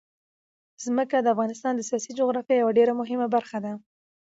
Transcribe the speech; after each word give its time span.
ځمکه 0.85 1.17
د 1.21 1.27
افغانستان 1.33 1.73
د 1.75 1.81
سیاسي 1.89 2.11
جغرافیه 2.19 2.59
یوه 2.61 2.75
ډېره 2.79 2.93
مهمه 3.01 3.27
برخه 3.35 3.57
ده. 3.65 3.73